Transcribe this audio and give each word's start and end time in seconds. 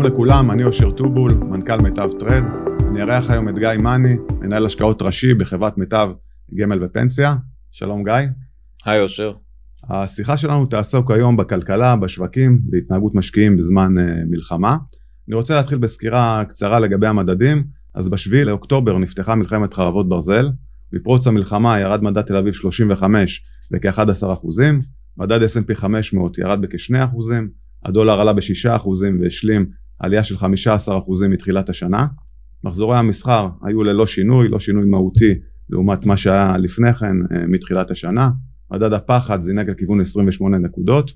שלום 0.00 0.12
לכולם, 0.12 0.50
אני 0.50 0.64
אושר 0.64 0.90
טובול, 0.90 1.34
מנכ"ל 1.34 1.76
מיטב 1.76 2.10
טרד. 2.18 2.44
אני 2.90 3.02
אארח 3.02 3.30
היום 3.30 3.48
את 3.48 3.58
גיא 3.58 3.68
מאני, 3.78 4.16
מנהל 4.40 4.66
השקעות 4.66 5.02
ראשי 5.02 5.34
בחברת 5.34 5.78
מיטב 5.78 6.10
גמל 6.54 6.84
ופנסיה. 6.84 7.36
שלום 7.70 8.04
גיא. 8.04 8.14
היי 8.84 9.00
אושר. 9.00 9.32
השיחה 9.90 10.36
שלנו 10.36 10.66
תעסוק 10.66 11.10
היום 11.10 11.36
בכלכלה, 11.36 11.96
בשווקים, 11.96 12.60
בהתנהגות 12.62 13.14
משקיעים 13.14 13.56
בזמן 13.56 13.98
uh, 13.98 14.00
מלחמה. 14.30 14.76
אני 15.28 15.36
רוצה 15.36 15.54
להתחיל 15.54 15.78
בסקירה 15.78 16.44
קצרה 16.48 16.80
לגבי 16.80 17.06
המדדים. 17.06 17.64
אז 17.94 18.08
בשביעי 18.08 18.44
לאוקטובר 18.44 18.98
נפתחה 18.98 19.34
מלחמת 19.34 19.74
חרבות 19.74 20.08
ברזל. 20.08 20.50
מפרוץ 20.92 21.26
המלחמה 21.26 21.80
ירד 21.80 22.02
מדד 22.02 22.22
תל 22.22 22.36
אביב 22.36 22.52
35 22.52 23.44
בכ-11 23.70 24.32
אחוזים, 24.32 24.82
מדד 25.16 25.42
S&P 25.42 25.74
500 25.74 26.38
ירד 26.38 26.60
בכ-2 26.60 27.04
אחוזים, 27.04 27.48
הדולר 27.84 28.20
עלה 28.20 28.32
ב-6 28.32 28.76
אחוזים 28.76 29.20
והשלים 29.20 29.79
עלייה 30.00 30.24
של 30.24 30.36
15 30.36 30.98
אחוזים 30.98 31.30
מתחילת 31.30 31.68
השנה. 31.68 32.06
מחזורי 32.64 32.98
המסחר 32.98 33.48
היו 33.62 33.82
ללא 33.82 34.06
שינוי, 34.06 34.48
לא 34.48 34.60
שינוי 34.60 34.84
מהותי 34.84 35.34
לעומת 35.70 36.06
מה 36.06 36.16
שהיה 36.16 36.56
לפני 36.58 36.94
כן 36.94 37.16
אה, 37.32 37.46
מתחילת 37.46 37.90
השנה. 37.90 38.30
מדד 38.70 38.92
הפחד 38.92 39.40
זינק 39.40 39.68
לכיוון 39.68 40.00
28 40.00 40.58
נקודות. 40.58 41.12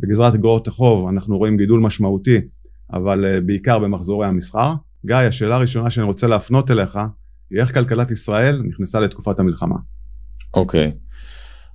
בגזרת 0.00 0.34
אגרות 0.34 0.68
החוב 0.68 1.08
אנחנו 1.08 1.38
רואים 1.38 1.56
גידול 1.56 1.80
משמעותי, 1.80 2.40
אבל 2.92 3.24
אה, 3.24 3.40
בעיקר 3.40 3.78
במחזורי 3.78 4.26
המסחר. 4.26 4.74
גיא, 5.06 5.16
השאלה 5.16 5.56
הראשונה 5.56 5.90
שאני 5.90 6.06
רוצה 6.06 6.26
להפנות 6.26 6.70
אליך, 6.70 6.98
היא 7.50 7.60
איך 7.60 7.74
כלכלת 7.74 8.10
ישראל 8.10 8.62
נכנסה 8.68 9.00
לתקופת 9.00 9.38
המלחמה. 9.38 9.76
אוקיי, 10.54 10.92
okay. 10.94 11.08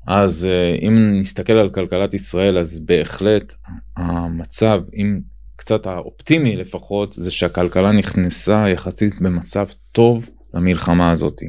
אז 0.07 0.45
אה, 0.45 0.87
אם 0.87 1.19
נסתכל 1.19 1.53
על 1.53 1.69
כלכלת 1.69 2.13
ישראל, 2.13 2.57
אז 2.57 2.79
בהחלט 2.79 3.55
המצב, 3.97 4.79
אם 4.93 5.19
קצת 5.63 5.87
האופטימי 5.87 6.55
לפחות, 6.55 7.11
זה 7.11 7.31
שהכלכלה 7.31 7.91
נכנסה 7.91 8.65
יחסית 8.73 9.21
במצב 9.21 9.67
טוב 9.91 10.29
למלחמה 10.53 11.11
הזאת. 11.11 11.41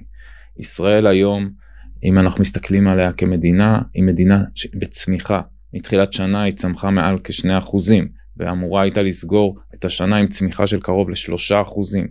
ישראל 0.59 1.07
היום, 1.07 1.51
אם 2.05 2.19
אנחנו 2.19 2.41
מסתכלים 2.41 2.89
עליה 2.89 3.13
כמדינה, 3.13 3.79
היא 3.95 4.05
מדינה 4.05 4.43
בצמיחה. 4.75 5.41
מתחילת 5.73 6.13
שנה 6.13 6.43
היא 6.43 6.53
צמחה 6.53 6.91
מעל 6.91 7.19
כשני 7.25 7.59
אחוזים, 7.59 8.09
ואמורה 8.37 8.83
הייתה 8.83 9.03
לסגור 9.03 9.59
את 9.75 9.85
השנה 9.85 10.17
עם 10.17 10.27
צמיחה 10.27 10.67
של 10.67 10.81
קרוב 10.81 11.11
לשלושה 11.11 11.63
אחוזים. 11.63 12.07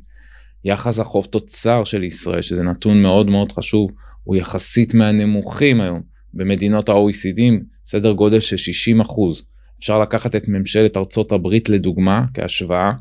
יחס 0.66 1.00
החוב 1.00 1.26
תוצר 1.26 1.84
של 1.84 2.04
ישראל, 2.04 2.42
שזה 2.42 2.64
נתון 2.64 3.02
מאוד 3.02 3.30
מאוד 3.30 3.52
חשוב, 3.52 3.92
הוא 4.24 4.36
יחסית 4.36 4.94
מהנמוכים 4.94 5.82
היום 5.82 6.02
במדינות 6.34 6.90
ה-OECD, 6.90 7.42
סדר 7.86 8.12
גודל 8.12 8.40
של 8.40 8.58
60 8.58 9.02
אחוז. 9.02 9.53
אפשר 9.84 10.00
לקחת 10.00 10.36
את 10.36 10.48
ממשלת 10.48 10.98
ארצות 10.98 11.32
הברית 11.32 11.70
לדוגמה, 11.70 12.26
כהשוואה, 12.34 12.92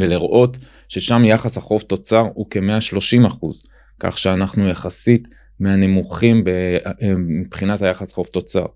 ולראות 0.00 0.58
ששם 0.88 1.24
יחס 1.24 1.56
החוב 1.56 1.82
תוצר 1.82 2.26
הוא 2.34 2.46
כ-130 2.50 3.26
אחוז, 3.26 3.62
כך 4.00 4.18
שאנחנו 4.18 4.68
יחסית 4.68 5.28
מהנמוכים 5.60 6.44
מבחינת 7.18 7.82
היחס 7.82 8.12
חוב 8.12 8.26
תוצר. 8.26 8.66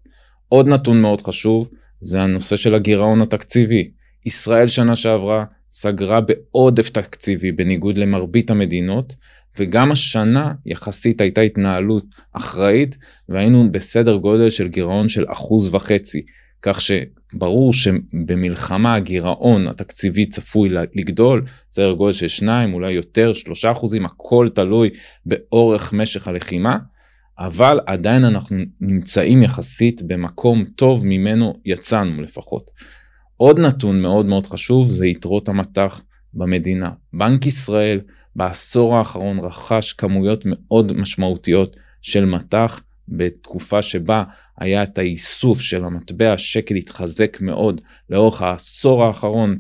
עוד 0.48 0.69
נתון 0.69 1.03
מאוד 1.03 1.20
חשוב 1.20 1.69
זה 2.01 2.23
הנושא 2.23 2.56
של 2.56 2.75
הגירעון 2.75 3.23
התקציבי. 3.23 3.91
ישראל 4.27 4.67
שנה 4.67 4.97
שעברה 4.97 5.45
סגרה 5.70 6.20
בעודף 6.20 6.89
תקציבי 6.89 7.53
בניגוד 7.53 7.98
למרבית 7.98 8.51
המדינות 8.51 9.14
וגם 9.59 9.92
השנה 9.92 10.53
יחסית 10.67 11.20
הייתה 11.20 11.41
התנהלות 11.41 12.05
אחראית 12.33 12.97
והיינו 13.29 13.73
בסדר 13.73 14.17
גודל 14.17 14.51
של 14.51 14.69
גירעון 14.69 15.09
של 15.09 15.25
אחוז 15.29 15.75
וחצי 15.75 16.23
כך 16.63 16.81
שברור 16.81 17.73
שבמלחמה 17.73 18.95
הגירעון 18.95 19.69
התקציבי 19.69 20.27
צפוי 20.27 20.69
לגדול 20.95 21.45
סדר 21.70 21.92
גודל 21.92 22.13
של 22.13 22.29
שניים 22.29 22.75
אולי 22.75 22.92
יותר 22.92 23.33
שלושה 23.33 23.73
אחוזים 23.73 24.07
הכל 24.07 24.48
תלוי 24.55 24.91
באורך 25.27 25.92
משך 25.92 26.29
הלחימה 26.29 26.79
אבל 27.39 27.81
עדיין 27.86 28.25
אנחנו 28.25 28.57
נמצאים 28.81 29.42
יחסית 29.42 30.03
במקום 30.03 30.64
טוב 30.64 31.07
ממנו 31.07 31.55
יצאנו 31.64 32.23
לפחות. 32.23 32.70
עוד 33.36 33.59
נתון 33.59 34.03
מאוד 34.03 34.27
מאוד 34.27 34.47
חשוב 34.47 34.91
זה 34.91 35.07
יתרות 35.07 35.48
המטח 35.48 36.03
במדינה. 36.35 36.91
בנק 37.13 37.47
ישראל 37.47 38.01
בעשור 38.36 38.97
האחרון 38.97 39.39
רכש 39.39 39.92
כמויות 39.92 40.42
מאוד 40.45 40.92
משמעותיות 40.92 41.77
של 42.03 42.25
מטח 42.25 42.81
בתקופה 43.09 43.83
שבה 43.83 44.25
היה 44.58 44.83
את 44.83 44.98
האיסוף 44.98 45.61
של 45.61 45.85
המטבע, 45.85 46.33
השקל 46.33 46.74
התחזק 46.74 47.39
מאוד 47.40 47.80
לאורך 48.11 48.42
העשור 48.42 49.05
האחרון. 49.05 49.58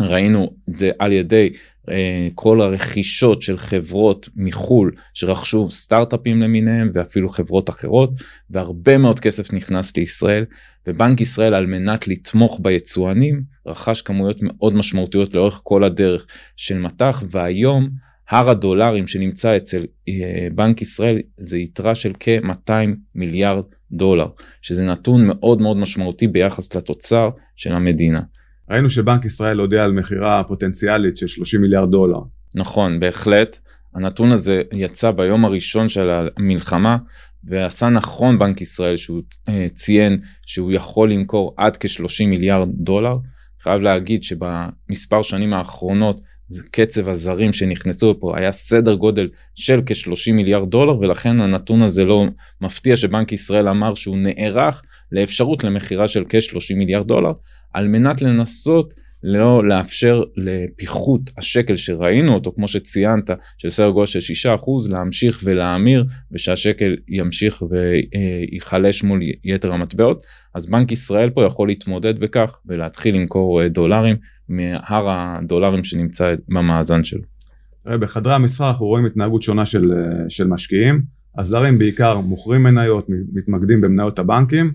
ראינו 0.00 0.50
את 0.70 0.76
זה 0.76 0.90
על 0.98 1.12
ידי 1.12 1.50
אה, 1.90 2.28
כל 2.34 2.60
הרכישות 2.60 3.42
של 3.42 3.58
חברות 3.58 4.28
מחו"ל 4.36 4.92
שרכשו 5.14 5.70
סטארט-אפים 5.70 6.42
למיניהם 6.42 6.90
ואפילו 6.94 7.28
חברות 7.28 7.70
אחרות 7.70 8.10
והרבה 8.50 8.98
מאוד 8.98 9.20
כסף 9.20 9.52
נכנס 9.52 9.96
לישראל 9.96 10.44
ובנק 10.86 11.20
ישראל 11.20 11.54
על 11.54 11.66
מנת 11.66 12.08
לתמוך 12.08 12.60
ביצואנים 12.62 13.42
רכש 13.66 14.02
כמויות 14.02 14.36
מאוד 14.40 14.74
משמעותיות 14.74 15.34
לאורך 15.34 15.60
כל 15.64 15.84
הדרך 15.84 16.26
של 16.56 16.78
מטח 16.78 17.24
והיום 17.30 17.88
הר 18.30 18.50
הדולרים 18.50 19.06
שנמצא 19.06 19.56
אצל 19.56 19.84
אה, 20.08 20.48
בנק 20.54 20.82
ישראל 20.82 21.18
זה 21.38 21.58
יתרה 21.58 21.94
של 21.94 22.12
כ-200 22.20 22.72
מיליארד 23.14 23.64
דולר 23.64 23.77
שזה 24.62 24.84
נתון 24.84 25.26
מאוד 25.26 25.60
מאוד 25.60 25.76
משמעותי 25.76 26.26
ביחס 26.26 26.74
לתוצר 26.74 27.30
של 27.56 27.72
המדינה. 27.72 28.22
ראינו 28.70 28.90
שבנק 28.90 29.24
ישראל 29.24 29.60
הודיע 29.60 29.84
על 29.84 29.92
מכירה 29.92 30.42
פוטנציאלית 30.44 31.16
של 31.16 31.26
30 31.26 31.60
מיליארד 31.60 31.90
דולר. 31.90 32.20
נכון, 32.54 33.00
בהחלט. 33.00 33.58
הנתון 33.94 34.32
הזה 34.32 34.62
יצא 34.72 35.10
ביום 35.10 35.44
הראשון 35.44 35.88
של 35.88 36.10
המלחמה 36.36 36.96
ועשה 37.44 37.88
נכון 37.88 38.38
בנק 38.38 38.60
ישראל 38.60 38.96
שהוא 38.96 39.22
אה, 39.48 39.66
ציין 39.74 40.20
שהוא 40.46 40.72
יכול 40.72 41.12
למכור 41.12 41.54
עד 41.56 41.76
כ-30 41.76 42.26
מיליארד 42.26 42.68
דולר. 42.72 43.16
חייב 43.62 43.82
להגיד 43.82 44.22
שבמספר 44.22 45.22
שנים 45.22 45.52
האחרונות 45.52 46.20
זה 46.48 46.62
קצב 46.70 47.08
הזרים 47.08 47.52
שנכנסו 47.52 48.20
פה 48.20 48.38
היה 48.38 48.52
סדר 48.52 48.94
גודל 48.94 49.28
של 49.54 49.82
כ-30 49.86 50.32
מיליארד 50.32 50.70
דולר 50.70 50.98
ולכן 50.98 51.40
הנתון 51.40 51.82
הזה 51.82 52.04
לא 52.04 52.24
מפתיע 52.60 52.96
שבנק 52.96 53.32
ישראל 53.32 53.68
אמר 53.68 53.94
שהוא 53.94 54.18
נערך 54.18 54.82
לאפשרות 55.12 55.64
למכירה 55.64 56.08
של 56.08 56.24
כ-30 56.28 56.74
מיליארד 56.76 57.06
דולר 57.06 57.32
על 57.72 57.88
מנת 57.88 58.22
לנסות 58.22 58.94
לא 59.22 59.68
לאפשר 59.68 60.22
לפיחות 60.36 61.20
השקל 61.38 61.76
שראינו 61.76 62.34
אותו 62.34 62.52
כמו 62.52 62.68
שציינת 62.68 63.30
של 63.58 63.70
סדר 63.70 63.90
גודל 63.90 64.06
של 64.06 64.48
6% 64.48 64.90
להמשיך 64.90 65.40
ולהמיר 65.44 66.04
ושהשקל 66.32 66.96
ימשיך 67.08 67.62
וייחלש 67.62 69.02
מול 69.02 69.20
יתר 69.44 69.72
המטבעות 69.72 70.26
אז 70.54 70.66
בנק 70.66 70.92
ישראל 70.92 71.30
פה 71.30 71.44
יכול 71.44 71.68
להתמודד 71.68 72.20
בכך 72.20 72.50
ולהתחיל 72.66 73.14
למכור 73.14 73.62
אה, 73.62 73.68
דולרים 73.68 74.16
מהר 74.48 75.06
הדולרים 75.08 75.84
שנמצא 75.84 76.34
במאזן 76.48 77.04
שלו. 77.04 77.22
בחדרי 77.84 78.34
המסחר 78.34 78.68
אנחנו 78.68 78.86
רואים 78.86 79.06
התנהגות 79.06 79.42
שונה 79.42 79.66
של, 79.66 79.92
אה, 79.92 80.30
של 80.30 80.46
משקיעים 80.46 81.02
הזרים 81.38 81.78
בעיקר 81.78 82.20
מוכרים 82.20 82.62
מניות 82.62 83.06
מתמקדים 83.32 83.80
במניות 83.80 84.18
הבנקים 84.18 84.66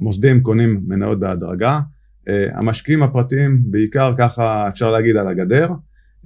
המוסדים 0.00 0.42
קונים 0.42 0.80
מניות 0.86 1.20
בהדרגה 1.20 1.72
אה, 1.72 1.80
המשקיעים 2.28 3.02
הפרטיים 3.02 3.62
בעיקר 3.64 4.14
ככה 4.18 4.68
אפשר 4.68 4.90
להגיד 4.90 5.16
על 5.16 5.28
הגדר. 5.28 5.68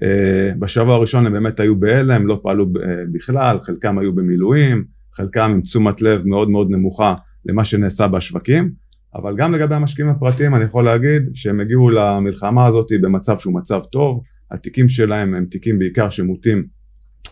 אה, 0.02 0.50
בשבוע 0.58 0.94
הראשון 0.94 1.26
הם 1.26 1.32
באמת 1.32 1.60
היו 1.60 1.76
בהלם 1.76 2.26
לא 2.26 2.40
פעלו 2.42 2.66
אה, 2.82 3.02
בכלל 3.12 3.58
חלקם 3.62 3.98
היו 3.98 4.14
במילואים 4.14 4.84
חלקם 5.14 5.50
עם 5.50 5.60
תשומת 5.60 6.02
לב 6.02 6.26
מאוד 6.26 6.50
מאוד 6.50 6.70
נמוכה 6.70 7.14
למה 7.46 7.64
שנעשה 7.64 8.08
בשווקים. 8.08 8.72
אבל 9.14 9.36
גם 9.36 9.52
לגבי 9.52 9.74
המשקיעים 9.74 10.10
הפרטיים 10.10 10.54
אני 10.54 10.64
יכול 10.64 10.84
להגיד 10.84 11.22
שהם 11.34 11.60
הגיעו 11.60 11.90
למלחמה 11.90 12.66
הזאת 12.66 12.86
במצב 13.00 13.38
שהוא 13.38 13.54
מצב 13.54 13.80
טוב. 13.92 14.22
התיקים 14.50 14.88
שלהם 14.88 15.34
הם 15.34 15.44
תיקים 15.44 15.78
בעיקר 15.78 16.10
שמוטים 16.10 16.66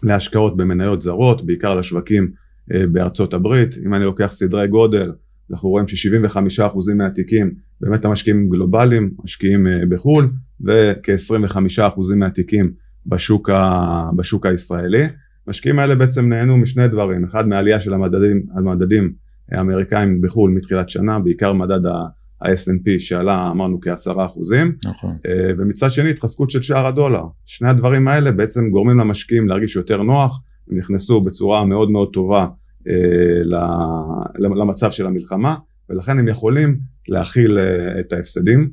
להשקעות 0.02 0.56
במניות 0.56 1.00
זרות 1.00 1.46
בעיקר 1.46 1.74
לשווקים 1.74 2.30
בארצות 2.68 3.34
הברית. 3.34 3.74
אם 3.86 3.94
אני 3.94 4.04
לוקח 4.04 4.26
סדרי 4.26 4.68
גודל 4.68 5.12
אנחנו 5.52 5.68
רואים 5.68 5.88
ש-75% 5.88 6.94
מהתיקים 6.94 7.54
באמת 7.80 8.04
המשקיעים 8.04 8.48
גלובליים, 8.48 9.10
משקיעים 9.24 9.66
אה, 9.66 9.80
בחו"ל, 9.88 10.30
וכ-25% 10.64 12.14
מהתיקים 12.16 12.72
בשוק, 13.06 13.50
ה... 13.50 14.10
בשוק 14.16 14.46
הישראלי. 14.46 15.04
המשקיעים 15.46 15.78
האלה 15.78 15.94
בעצם 15.94 16.28
נהנו 16.28 16.56
משני 16.56 16.88
דברים, 16.88 17.24
אחד 17.24 17.48
מעלייה 17.48 17.80
של 17.80 17.94
המדדים, 17.94 18.42
המדדים 18.54 19.12
האמריקאים 19.52 20.20
בחו"ל 20.20 20.50
מתחילת 20.50 20.90
שנה, 20.90 21.18
בעיקר 21.18 21.52
מדד 21.52 21.86
ה-S&P 21.86 22.90
שעלה 22.98 23.50
אמרנו 23.50 23.80
כעשרה 23.80 24.26
אחוזים, 24.26 24.76
נכון. 24.84 25.16
אה, 25.26 25.50
ומצד 25.58 25.92
שני 25.92 26.10
התחזקות 26.10 26.50
של 26.50 26.62
שער 26.62 26.86
הדולר. 26.86 27.24
שני 27.46 27.68
הדברים 27.68 28.08
האלה 28.08 28.30
בעצם 28.30 28.70
גורמים 28.70 28.98
למשקיעים 28.98 29.48
להרגיש 29.48 29.76
יותר 29.76 30.02
נוח, 30.02 30.42
הם 30.70 30.78
נכנסו 30.78 31.20
בצורה 31.20 31.64
מאוד 31.64 31.90
מאוד 31.90 32.08
טובה 32.12 32.46
למצב 34.38 34.90
של 34.90 35.06
המלחמה 35.06 35.54
ולכן 35.90 36.18
הם 36.18 36.28
יכולים 36.28 36.78
להכיל 37.08 37.58
אה, 37.58 38.00
את 38.00 38.12
ההפסדים. 38.12 38.70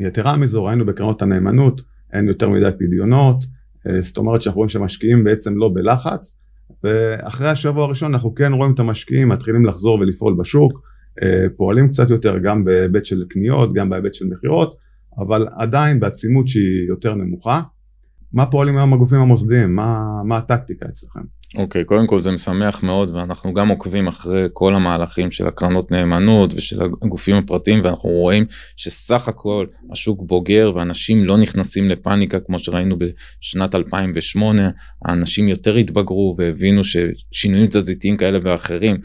יתרה 0.00 0.36
מזו 0.36 0.64
ראינו 0.64 0.86
בקרנות 0.86 1.22
הנאמנות 1.22 1.80
אין 2.12 2.28
יותר 2.28 2.48
מדי 2.48 2.70
פדיונות, 2.78 3.44
אה, 3.86 4.00
זאת 4.00 4.16
אומרת 4.16 4.42
שאנחנו 4.42 4.58
רואים 4.58 4.68
שמשקיעים 4.68 5.24
בעצם 5.24 5.58
לא 5.58 5.70
בלחץ 5.74 6.38
ואחרי 6.84 7.48
השבוע 7.48 7.84
הראשון 7.84 8.14
אנחנו 8.14 8.34
כן 8.34 8.52
רואים 8.52 8.74
את 8.74 8.78
המשקיעים 8.78 9.28
מתחילים 9.28 9.66
לחזור 9.66 9.98
ולפעול 9.98 10.34
בשוק, 10.38 10.80
אה, 11.22 11.46
פועלים 11.56 11.88
קצת 11.88 12.10
יותר 12.10 12.38
גם 12.38 12.64
בהיבט 12.64 13.04
של 13.04 13.24
קניות, 13.28 13.74
גם 13.74 13.90
בהיבט 13.90 14.14
של 14.14 14.26
מכירות, 14.26 14.76
אבל 15.18 15.46
עדיין 15.56 16.00
בעצימות 16.00 16.48
שהיא 16.48 16.88
יותר 16.88 17.14
נמוכה. 17.14 17.60
מה 18.32 18.46
פועלים 18.46 18.76
היום 18.76 18.92
הגופים 18.92 19.18
המוסדיים? 19.18 19.74
מה, 19.74 20.04
מה 20.24 20.36
הטקטיקה 20.36 20.86
אצלכם? 20.88 21.20
אוקיי, 21.56 21.82
okay, 21.82 21.84
קודם 21.84 22.06
כל 22.06 22.20
זה 22.20 22.30
משמח 22.30 22.82
מאוד 22.82 23.14
ואנחנו 23.14 23.54
גם 23.54 23.68
עוקבים 23.68 24.06
אחרי 24.08 24.46
כל 24.52 24.74
המהלכים 24.74 25.30
של 25.30 25.46
הקרנות 25.46 25.90
נאמנות 25.90 26.54
ושל 26.54 26.82
הגופים 26.82 27.36
הפרטיים 27.36 27.84
ואנחנו 27.84 28.08
רואים 28.08 28.44
שסך 28.76 29.28
הכל 29.28 29.66
השוק 29.92 30.22
בוגר 30.22 30.72
ואנשים 30.74 31.24
לא 31.24 31.36
נכנסים 31.36 31.88
לפאניקה 31.88 32.40
כמו 32.40 32.58
שראינו 32.58 32.96
בשנת 32.98 33.74
2008, 33.74 34.70
האנשים 35.04 35.48
יותר 35.48 35.74
התבגרו 35.74 36.34
והבינו 36.38 36.80
ששינויים 36.84 37.66
תזזיתיים 37.66 38.16
כאלה 38.16 38.38
ואחרים 38.42 38.96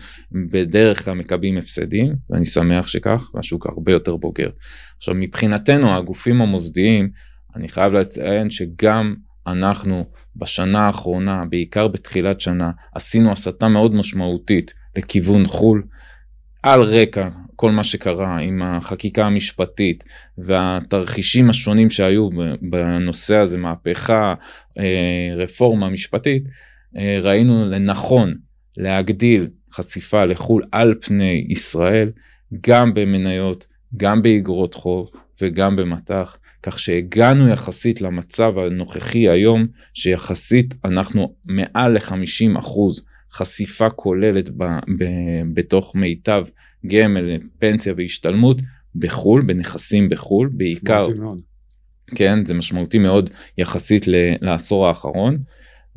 בדרך 0.52 1.06
כלל 1.06 1.14
מקבלים 1.14 1.58
הפסדים 1.58 2.16
ואני 2.30 2.46
שמח 2.46 2.88
שכך 2.88 3.30
והשוק 3.34 3.68
הרבה 3.68 3.92
יותר 3.92 4.16
בוגר. 4.16 4.50
עכשיו 4.98 5.16
מבחינתנו 5.16 5.96
הגופים 5.96 6.42
המוסדיים 6.42 7.10
אני 7.56 7.70
חייב 7.70 7.94
לציין 7.94 8.50
שגם 8.50 9.16
אנחנו 9.48 10.06
בשנה 10.36 10.80
האחרונה, 10.80 11.46
בעיקר 11.50 11.88
בתחילת 11.88 12.42
שנה, 12.42 12.72
עשינו 12.96 13.32
הסתה 13.32 13.68
מאוד 13.68 13.96
משמעותית 13.96 14.74
לכיוון 14.96 15.48
חו"ל, 15.48 15.84
על 16.64 16.82
רקע 16.82 17.30
כל 17.56 17.72
מה 17.72 17.84
שקרה 17.84 18.38
עם 18.40 18.62
החקיקה 18.62 19.26
המשפטית 19.26 20.04
והתרחישים 20.38 21.50
השונים 21.50 21.90
שהיו 21.90 22.30
בנושא 22.62 23.36
הזה, 23.38 23.58
מהפכה, 23.58 24.34
אה, 24.80 25.36
רפורמה 25.36 25.90
משפטית, 25.90 26.44
אה, 26.98 27.20
ראינו 27.22 27.66
לנכון 27.66 28.34
להגדיל 28.78 29.48
חשיפה 29.74 30.26
לחו"ל 30.26 30.64
על 30.72 30.96
פני 31.02 31.46
ישראל, 31.50 32.12
גם 32.68 32.94
במניות, 32.94 33.68
גם 33.98 34.22
באגרות 34.22 34.74
חוב 34.74 35.10
וגם 35.42 35.76
במטח. 35.76 36.38
כך 36.64 36.80
שהגענו 36.80 37.50
יחסית 37.50 38.02
למצב 38.02 38.54
הנוכחי 38.58 39.30
היום 39.30 39.68
שיחסית 39.94 40.76
אנחנו 40.86 41.36
מעל 41.46 41.92
ל-50 41.94 42.60
אחוז 42.60 43.06
חשיפה 43.34 43.90
כוללת 43.90 44.50
ב, 44.50 44.64
ב, 44.98 45.06
בתוך 45.54 45.96
מיטב 45.96 46.46
גמל, 46.88 47.38
פנסיה 47.60 47.94
והשתלמות 47.98 48.62
בחו"ל, 48.96 49.42
בנכסים 49.42 50.10
בחו"ל, 50.10 50.50
בעיקר, 50.54 51.06
כן, 52.16 52.46
זה 52.46 52.54
משמעותי 52.54 52.98
מאוד 52.98 53.30
יחסית 53.58 54.06
לעשור 54.42 54.88
האחרון, 54.88 55.38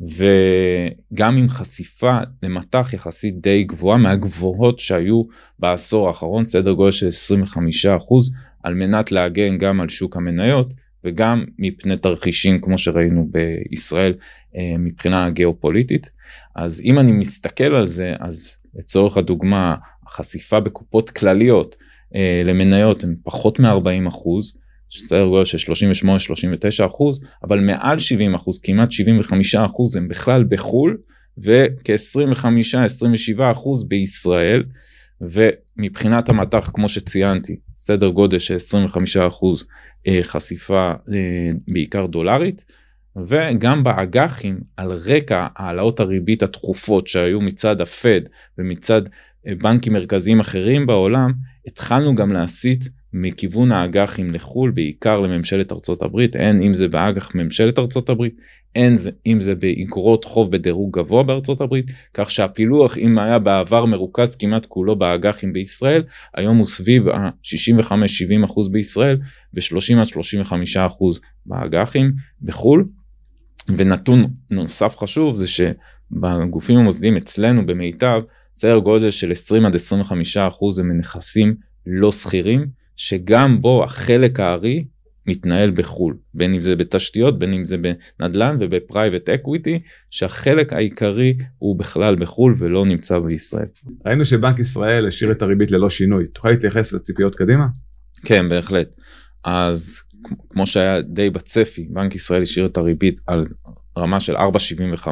וגם 0.01 1.37
עם 1.37 1.49
חשיפה 1.49 2.17
למטח 2.43 2.93
יחסית 2.93 3.41
די 3.41 3.63
גבוהה, 3.63 3.97
מהגבוהות 3.97 4.79
שהיו 4.79 5.23
בעשור 5.59 6.07
האחרון, 6.07 6.45
סדר 6.45 6.71
גודל 6.71 6.91
של 6.91 7.07
25 7.07 7.85
אחוז, 7.85 8.31
על 8.63 8.73
מנת 8.73 9.11
להגן 9.11 9.57
גם 9.57 9.81
על 9.81 9.89
שוק 9.89 10.17
המניות 10.17 10.73
וגם 11.03 11.45
מפני 11.59 11.97
תרחישים 11.97 12.61
כמו 12.61 12.77
שראינו 12.77 13.29
בישראל 13.31 14.13
אה, 14.55 14.75
מבחינה 14.79 15.29
גיאופוליטית. 15.29 16.09
אז 16.55 16.81
אם 16.85 16.99
אני 16.99 17.11
מסתכל 17.11 17.75
על 17.75 17.87
זה 17.87 18.13
אז 18.19 18.57
לצורך 18.75 19.17
הדוגמה 19.17 19.75
החשיפה 20.07 20.59
בקופות 20.59 21.09
כלליות 21.09 21.75
אה, 22.15 22.41
למניות 22.45 23.03
הם 23.03 23.15
פחות 23.23 23.59
מ-40 23.59 24.07
אחוז. 24.07 24.57
סדר 24.91 25.27
גודל 25.27 25.45
של 25.45 25.73
38-39 26.83 26.85
אחוז 26.85 27.23
אבל 27.43 27.59
מעל 27.59 27.99
70 27.99 28.35
אחוז 28.35 28.59
כמעט 28.59 28.91
75 28.91 29.55
אחוז 29.55 29.95
הם 29.95 30.07
בכלל 30.07 30.43
בחו"ל 30.49 30.97
וכ-25-27 31.37 33.41
אחוז 33.51 33.87
בישראל 33.87 34.63
ומבחינת 35.21 36.29
המטח 36.29 36.71
כמו 36.73 36.89
שציינתי 36.89 37.59
סדר 37.75 38.07
גודל 38.09 38.39
של 38.39 38.55
25% 38.55 39.17
אה, 40.07 40.19
חשיפה 40.23 40.91
אה, 41.13 41.51
בעיקר 41.67 42.05
דולרית 42.05 42.65
וגם 43.27 43.83
באג"חים 43.83 44.59
על 44.77 44.91
רקע 44.91 45.47
העלאות 45.55 45.99
הריבית 45.99 46.43
התכופות 46.43 47.07
שהיו 47.07 47.41
מצד 47.41 47.81
הפד 47.81 48.21
ומצד 48.57 49.01
אה, 49.47 49.53
בנקים 49.55 49.93
מרכזיים 49.93 50.39
אחרים 50.39 50.85
בעולם 50.85 51.33
התחלנו 51.67 52.15
גם 52.15 52.33
להסיט 52.33 52.85
מכיוון 53.13 53.71
האג"חים 53.71 54.33
לחו"ל 54.33 54.71
בעיקר 54.71 55.19
לממשלת 55.19 55.71
ארצות 55.71 56.01
הברית 56.01 56.35
אין 56.35 56.61
אם 56.61 56.73
זה 56.73 56.87
באג"ח 56.87 57.35
ממשלת 57.35 57.79
ארצות 57.79 58.09
הברית 58.09 58.35
אין 58.77 58.95
זה 58.95 59.11
אם 59.25 59.41
זה 59.41 59.55
באגרות 59.55 60.25
חוב 60.25 60.51
בדירוג 60.51 60.99
גבוה 60.99 61.23
בארצות 61.23 61.61
הברית 61.61 61.85
כך 62.13 62.31
שהפילוח 62.31 62.97
אם 62.97 63.19
היה 63.19 63.39
בעבר 63.39 63.85
מרוכז 63.85 64.35
כמעט 64.35 64.65
כולו 64.65 64.95
באג"חים 64.95 65.53
בישראל 65.53 66.03
היום 66.35 66.57
הוא 66.57 66.65
סביב 66.65 67.09
ה-65-70% 67.09 68.71
בישראל 68.71 69.17
ו-30-35% 69.53 70.79
באג"חים 71.45 72.11
בחו"ל. 72.41 72.85
ונתון 73.77 74.27
נוסף 74.51 74.97
חשוב 74.97 75.35
זה 75.35 75.45
שבגופים 75.47 76.77
המוסדיים 76.77 77.17
אצלנו 77.17 77.65
במיטב 77.65 78.21
סדר 78.55 78.77
גודל 78.77 79.11
של 79.11 79.31
20 79.31 79.65
עד 79.65 79.75
25 79.75 80.37
אחוז 80.37 80.79
הם 80.79 80.99
נכסים 80.99 81.55
לא 81.85 82.11
שכירים 82.11 82.65
שגם 82.95 83.61
בו 83.61 83.83
החלק 83.83 84.39
הארי 84.39 84.85
מתנהל 85.27 85.71
בחו"ל 85.71 86.17
בין 86.33 86.53
אם 86.53 86.61
זה 86.61 86.75
בתשתיות 86.75 87.39
בין 87.39 87.53
אם 87.53 87.65
זה 87.65 87.77
בנדל"ן 88.19 88.57
וב 88.59 88.75
private 88.75 89.29
equity 89.29 89.79
שהחלק 90.11 90.73
העיקרי 90.73 91.37
הוא 91.57 91.79
בכלל 91.79 92.15
בחו"ל 92.15 92.55
ולא 92.57 92.85
נמצא 92.85 93.19
בישראל. 93.19 93.67
ראינו 94.05 94.25
שבנק 94.25 94.59
ישראל 94.59 95.07
השאיר 95.07 95.31
את 95.31 95.41
הריבית 95.41 95.71
ללא 95.71 95.89
שינוי 95.89 96.27
תוכל 96.27 96.49
להתייחס 96.49 96.93
לציפיות 96.93 97.35
קדימה? 97.35 97.65
כן 98.25 98.49
בהחלט 98.49 98.87
אז 99.43 100.01
כמו 100.49 100.65
שהיה 100.65 101.01
די 101.01 101.29
בצפי 101.29 101.87
בנק 101.89 102.15
ישראל 102.15 102.41
השאיר 102.41 102.65
את 102.65 102.77
הריבית 102.77 103.19
על 103.27 103.45
רמה 103.97 104.19
של 104.19 104.37
4.75 104.37 105.07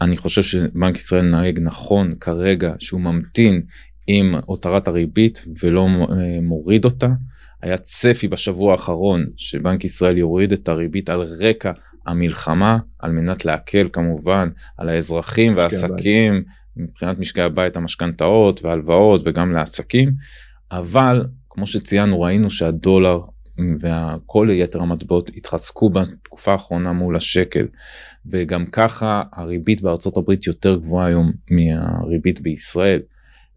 אני 0.00 0.16
חושב 0.16 0.42
שבנק 0.42 0.96
ישראל 0.96 1.24
נהג 1.24 1.60
נכון 1.60 2.14
כרגע 2.20 2.74
שהוא 2.78 3.00
ממתין 3.00 3.62
עם 4.06 4.34
הותרת 4.46 4.88
הריבית 4.88 5.44
ולא 5.62 5.86
אה, 5.86 6.40
מוריד 6.42 6.84
אותה. 6.84 7.08
היה 7.62 7.78
צפי 7.78 8.28
בשבוע 8.28 8.72
האחרון 8.72 9.26
שבנק 9.36 9.84
ישראל 9.84 10.18
יוריד 10.18 10.52
את 10.52 10.68
הריבית 10.68 11.10
על 11.10 11.22
רקע 11.40 11.72
המלחמה 12.06 12.78
על 12.98 13.12
מנת 13.12 13.44
להקל 13.44 13.88
כמובן 13.92 14.48
על 14.78 14.88
האזרחים 14.88 15.56
והעסקים 15.56 16.34
הבית. 16.34 16.46
מבחינת 16.76 17.18
משקי 17.18 17.40
הבית 17.40 17.76
המשכנתאות 17.76 18.64
והלוואות 18.64 19.20
וגם 19.24 19.52
לעסקים 19.52 20.12
אבל 20.72 21.24
כמו 21.50 21.66
שציינו 21.66 22.20
ראינו 22.20 22.50
שהדולר 22.50 23.20
וכל 23.80 24.48
יתר 24.52 24.82
המטבעות 24.82 25.30
התחזקו 25.36 25.90
בתקופה 25.90 26.52
האחרונה 26.52 26.92
מול 26.92 27.16
השקל 27.16 27.66
וגם 28.26 28.66
ככה 28.66 29.22
הריבית 29.32 29.82
בארצות 29.82 30.16
הברית 30.16 30.46
יותר 30.46 30.76
גבוהה 30.76 31.06
היום 31.06 31.32
מהריבית 31.50 32.40
בישראל. 32.40 33.00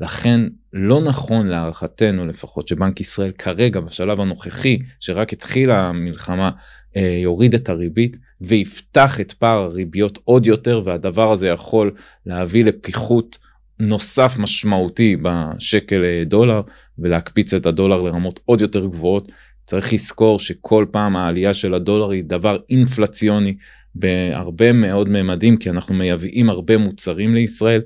לכן 0.01 0.41
לא 0.74 1.01
נכון 1.01 1.48
להערכתנו 1.48 2.25
לפחות 2.25 2.68
שבנק 2.68 3.00
ישראל 3.00 3.32
כרגע 3.32 3.79
בשלב 3.79 4.22
הנוכחי 4.22 4.79
שרק 5.00 5.34
התחילה 5.34 5.88
המלחמה 5.88 6.51
אה, 6.98 7.20
יוריד 7.24 7.53
את 7.53 7.70
הריבית 7.70 8.18
ויפתח 8.41 9.20
את 9.20 9.32
פער 9.32 9.60
הריביות 9.60 10.20
עוד 10.24 10.48
יותר 10.48 10.82
והדבר 10.86 11.32
הזה 11.32 11.48
יכול 11.48 11.91
להביא 12.25 12.65
לפיחות 12.65 13.38
נוסף 13.79 14.36
משמעותי 14.38 15.15
בשקל 15.22 16.03
אה, 16.03 16.24
דולר 16.25 16.62
ולהקפיץ 17.00 17.53
את 17.53 17.65
הדולר 17.65 18.01
לרמות 18.01 18.39
עוד 18.46 18.62
יותר 18.62 18.86
גבוהות. 18.86 19.32
צריך 19.63 19.94
לזכור 19.94 20.39
שכל 20.39 20.86
פעם 20.91 21.15
העלייה 21.15 21.53
של 21.53 21.74
הדולר 21.74 22.10
היא 22.10 22.24
דבר 22.24 22.58
אינפלציוני 22.70 23.56
בהרבה 23.96 24.72
מאוד 24.72 25.10
ממדים 25.10 25.58
כי 25.58 25.70
אנחנו 25.70 25.96
מייבאים 25.96 26.50
הרבה 26.50 26.77
מוצרים 26.77 27.36
לישראל 27.36 27.82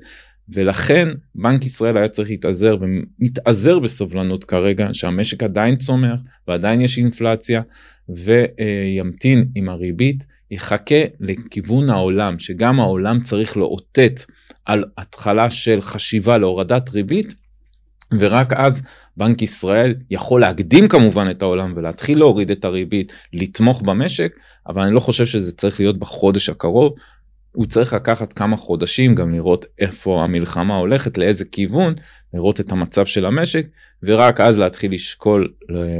ולכן 0.48 1.08
בנק 1.34 1.66
ישראל 1.66 1.96
היה 1.96 2.08
צריך 2.08 2.30
להתאזר 2.30 2.76
ומתאזר 2.80 3.78
בסובלנות 3.78 4.44
כרגע 4.44 4.88
שהמשק 4.92 5.42
עדיין 5.42 5.76
צומח 5.76 6.18
ועדיין 6.48 6.80
יש 6.80 6.98
אינפלציה 6.98 7.62
וימתין 8.08 9.48
עם 9.54 9.68
הריבית 9.68 10.24
יחכה 10.50 11.04
לכיוון 11.20 11.90
העולם 11.90 12.38
שגם 12.38 12.80
העולם 12.80 13.20
צריך 13.20 13.56
לאותת 13.56 14.20
על 14.64 14.84
התחלה 14.98 15.50
של 15.50 15.80
חשיבה 15.80 16.38
להורדת 16.38 16.90
ריבית 16.90 17.34
ורק 18.18 18.52
אז 18.52 18.82
בנק 19.16 19.42
ישראל 19.42 19.94
יכול 20.10 20.40
להקדים 20.40 20.88
כמובן 20.88 21.30
את 21.30 21.42
העולם 21.42 21.72
ולהתחיל 21.76 22.18
להוריד 22.18 22.50
את 22.50 22.64
הריבית 22.64 23.12
לתמוך 23.32 23.82
במשק 23.82 24.32
אבל 24.66 24.82
אני 24.82 24.94
לא 24.94 25.00
חושב 25.00 25.26
שזה 25.26 25.52
צריך 25.52 25.80
להיות 25.80 25.98
בחודש 25.98 26.48
הקרוב 26.48 26.94
הוא 27.54 27.66
צריך 27.66 27.92
לקחת 27.92 28.32
כמה 28.32 28.56
חודשים 28.56 29.14
גם 29.14 29.30
לראות 29.34 29.64
איפה 29.78 30.24
המלחמה 30.24 30.76
הולכת 30.76 31.18
לאיזה 31.18 31.44
כיוון 31.44 31.94
לראות 32.34 32.60
את 32.60 32.72
המצב 32.72 33.06
של 33.06 33.26
המשק 33.26 33.66
ורק 34.02 34.40
אז 34.40 34.58
להתחיל 34.58 34.92
לשקול 34.92 35.52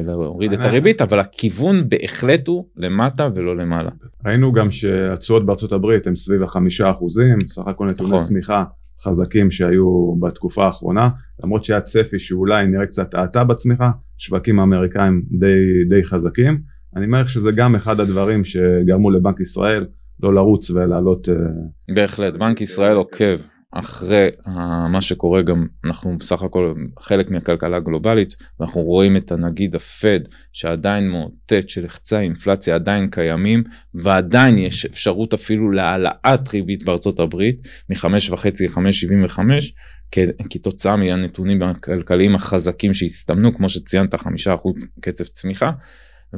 להוריד 0.06 0.52
את 0.52 0.58
הריבית 0.60 1.02
אבל 1.02 1.20
הכיוון 1.20 1.88
בהחלט 1.88 2.48
הוא 2.48 2.64
למטה 2.76 3.28
ולא 3.34 3.56
למעלה. 3.56 3.90
ראינו 4.26 4.52
גם 4.52 4.70
שהתשואות 4.70 5.46
בארצות 5.46 5.72
הברית 5.72 6.06
הם 6.06 6.16
סביב 6.16 6.42
החמישה 6.42 6.90
אחוזים 6.90 7.38
סך 7.46 7.62
הכל 7.66 7.86
נתוני 7.86 8.08
נכון. 8.08 8.18
צמיחה 8.18 8.64
חזקים 9.02 9.50
שהיו 9.50 10.14
בתקופה 10.20 10.64
האחרונה 10.64 11.08
למרות 11.44 11.64
שהיה 11.64 11.80
צפי 11.80 12.18
שאולי 12.18 12.66
נראה 12.66 12.86
קצת 12.86 13.14
האטה 13.14 13.44
בצמיחה 13.44 13.90
שווקים 14.18 14.60
האמריקאים 14.60 15.22
די, 15.30 15.84
די 15.88 16.04
חזקים 16.04 16.60
אני 16.96 17.06
אומר 17.06 17.26
שזה 17.26 17.52
גם 17.52 17.74
אחד 17.74 18.00
הדברים 18.00 18.44
שגרמו 18.44 19.10
לבנק 19.10 19.40
ישראל 19.40 19.86
לא 20.22 20.34
לרוץ 20.34 20.70
ולעלות. 20.70 21.28
אה, 21.28 21.34
בהחלט 21.94 22.34
בנק 22.34 22.60
ישראל 22.60 22.96
עוקב 22.96 23.36
אחרי 23.74 24.28
uh, 24.40 24.56
מה 24.88 25.00
שקורה 25.00 25.42
גם 25.42 25.66
אנחנו 25.84 26.18
בסך 26.18 26.42
הכל 26.42 26.74
חלק 26.98 27.30
מהכלכלה 27.30 27.76
הגלובלית 27.76 28.36
ואנחנו 28.60 28.80
רואים 28.80 29.16
את 29.16 29.32
הנגיד 29.32 29.74
הפד 29.74 30.20
שעדיין 30.52 31.08
מאותת 31.08 31.68
שלחצי 31.68 32.16
האינפלציה 32.16 32.74
עדיין 32.74 33.08
קיימים 33.10 33.64
ועדיין 33.94 34.58
יש 34.58 34.86
אפשרות 34.86 35.34
אפילו 35.34 35.70
להעלאת 35.70 36.48
ריבית 36.52 36.84
בארצות 36.84 37.20
הברית 37.20 37.56
מ-5.5 37.90 38.46
ל-5.75 38.60 39.38
כתוצאה 40.50 40.96
מהנתונים 40.96 41.62
הכלכליים 41.62 42.34
החזקים 42.34 42.94
שהסתמנו 42.94 43.54
כמו 43.54 43.68
שציינת 43.68 44.14
5% 44.14 44.18
קצב 45.00 45.24
צמיחה 45.24 45.70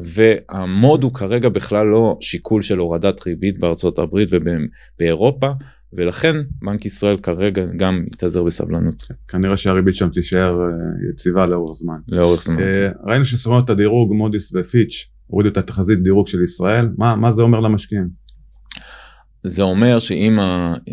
והמוד 0.02 1.02
הוא 1.02 1.14
כרגע 1.14 1.48
בכלל 1.48 1.86
לא 1.86 2.18
שיקול 2.20 2.62
של 2.62 2.78
הורדת 2.78 3.26
ריבית 3.26 3.58
בארצות 3.58 3.98
הברית 3.98 4.28
ובאירופה 4.32 5.50
ולכן 5.92 6.36
בנק 6.62 6.86
ישראל 6.86 7.16
כרגע 7.16 7.62
גם 7.76 8.04
יתאזר 8.14 8.42
בסבלנות. 8.42 9.04
כנראה 9.28 9.56
שהריבית 9.56 9.94
שם 9.94 10.08
תישאר 10.08 10.60
אה, 10.60 11.10
יציבה 11.10 11.46
לאורך 11.46 11.76
זמן. 11.76 11.98
לאורך 12.08 12.42
זמן. 12.42 12.60
אה, 12.60 12.88
ראינו 13.04 13.24
שסוכנות 13.24 13.70
הדירוג 13.70 14.12
מודיס 14.12 14.54
ופיץ' 14.54 15.08
הורידו 15.26 15.50
את 15.50 15.56
התחזית 15.56 16.02
דירוג 16.02 16.26
של 16.26 16.42
ישראל 16.42 16.88
מה, 16.98 17.16
מה 17.16 17.32
זה 17.32 17.42
אומר 17.42 17.60
למשקיעים? 17.60 18.08
זה 19.42 19.62
אומר 19.62 19.98
שאם 19.98 20.38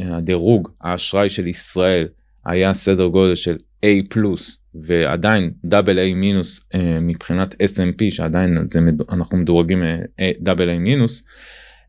הדירוג 0.06 0.70
האשראי 0.82 1.30
של 1.30 1.48
ישראל 1.48 2.08
היה 2.46 2.74
סדר 2.74 3.08
גודל 3.08 3.36
של 3.36 3.58
A 3.86 4.10
פלוס 4.10 4.60
ועדיין 4.76 5.52
דאבל 5.66 6.00
A 6.00 6.16
מינוס 6.16 6.66
אה, 6.76 7.00
מבחינת 7.02 7.54
S&P 7.54 8.04
שעדיין 8.10 8.58
זה, 8.68 8.80
אנחנו 9.10 9.38
מדורגים 9.38 9.84
דאבל 10.40 10.70
A 10.70 10.80
מינוס 10.80 11.24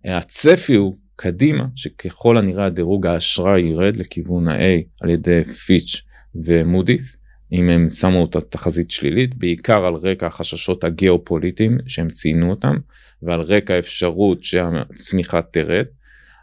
הצפי 0.04 0.74
הוא 0.74 0.96
קדימה 1.16 1.64
שככל 1.76 2.38
הנראה 2.38 2.66
הדירוג 2.66 3.06
האשראי 3.06 3.60
ירד 3.60 3.96
לכיוון 3.96 4.48
ה-A 4.48 4.82
על 5.00 5.10
ידי 5.10 5.44
פיץ' 5.44 6.02
ומודי'ס 6.34 7.20
אם 7.52 7.70
הם 7.70 7.88
שמו 7.88 8.24
את 8.24 8.36
התחזית 8.36 8.90
שלילית 8.90 9.34
בעיקר 9.34 9.86
על 9.86 9.94
רקע 9.94 10.26
החששות 10.26 10.84
הגיאופוליטיים 10.84 11.78
שהם 11.86 12.10
ציינו 12.10 12.50
אותם 12.50 12.76
ועל 13.22 13.40
רקע 13.40 13.74
האפשרות 13.74 14.44
שהצמיחה 14.44 15.42
תרד. 15.42 15.84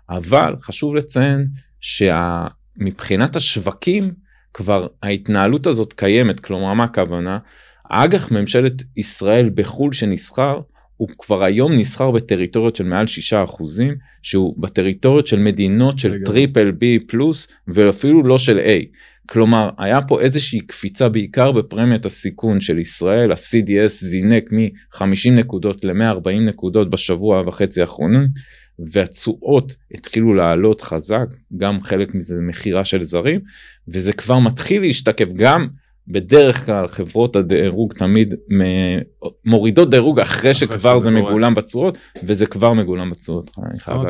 אבל 0.09 0.55
חשוב 0.61 0.95
לציין 0.95 1.47
שמבחינת 2.81 3.35
השווקים 3.35 4.11
כבר 4.53 4.87
ההתנהלות 5.03 5.67
הזאת 5.67 5.93
קיימת. 5.93 6.39
כלומר 6.39 6.73
מה 6.73 6.83
הכוונה? 6.83 7.37
אג"ח 7.89 8.31
ממשלת 8.31 8.83
ישראל 8.97 9.49
בחו"ל 9.53 9.93
שנסחר 9.93 10.59
הוא 10.97 11.09
כבר 11.19 11.43
היום 11.43 11.73
נסחר 11.73 12.11
בטריטוריות 12.11 12.75
של 12.75 12.83
מעל 12.83 13.05
6% 13.31 13.63
שהוא 14.21 14.61
בטריטוריות 14.61 15.27
של 15.27 15.39
מדינות 15.39 15.99
של 15.99 16.23
triple 16.25 16.71
B 16.71 16.99
plus 16.99 17.47
ואפילו 17.67 18.23
לא 18.23 18.37
של 18.37 18.59
A. 18.59 18.71
כלומר 19.29 19.69
היה 19.77 20.01
פה 20.01 20.21
איזושהי 20.21 20.59
קפיצה 20.59 21.09
בעיקר 21.09 21.51
בפרמיית 21.51 22.05
הסיכון 22.05 22.61
של 22.61 22.79
ישראל. 22.79 23.31
ה-CDS 23.31 23.87
זינק 23.87 24.43
מ-50 24.51 25.31
נקודות 25.31 25.83
ל-140 25.83 26.31
נקודות 26.47 26.89
בשבוע 26.89 27.43
וחצי 27.47 27.81
האחרונים 27.81 28.27
והתשואות 28.91 29.75
התחילו 29.93 30.33
לעלות 30.33 30.81
חזק 30.81 31.25
גם 31.57 31.83
חלק 31.83 32.15
מזה 32.15 32.35
מכירה 32.41 32.85
של 32.85 33.01
זרים 33.01 33.39
וזה 33.87 34.13
כבר 34.13 34.39
מתחיל 34.39 34.81
להשתקף 34.81 35.27
גם 35.35 35.67
בדרך 36.07 36.65
כלל 36.65 36.87
חברות 36.87 37.35
הדירוג 37.35 37.93
תמיד 37.93 38.35
מורידות 39.45 39.89
דירוג 39.89 40.19
אחרי 40.19 40.53
שכבר 40.53 40.99
זה 40.99 41.11
מגולם 41.11 41.55
בצורות 41.55 41.97
וזה 42.23 42.45
כבר 42.45 42.73
מגולם 42.73 43.09
בצורות. 43.09 43.51